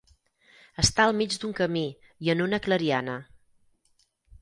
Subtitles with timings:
[0.83, 1.85] Està al mig d'un camí
[2.29, 3.23] i en una clariana.